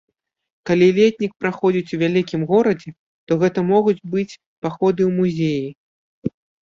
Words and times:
Калі 0.67 0.85
летнік 0.99 1.33
праходзіць 1.43 1.93
у 1.97 1.99
вялікім 2.03 2.41
горадзе, 2.51 2.89
то 3.27 3.31
гэта 3.43 3.59
могуць 3.73 4.01
быць 4.17 4.39
паходы 4.67 5.01
ў 5.09 5.11
музеі. 5.19 5.69